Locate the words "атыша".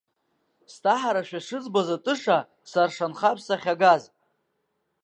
1.95-2.37